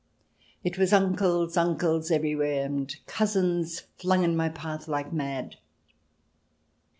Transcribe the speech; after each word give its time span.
"It 0.63 0.79
was 0.79 0.93
uncles, 0.93 1.55
uncles, 1.55 2.09
everywhere, 2.09 2.65
And 2.65 2.91
cousins 3.05 3.81
flung 3.99 4.23
in 4.23 4.35
my 4.35 4.49
path 4.49 4.87
like 4.87 5.13
mad." 5.13 5.57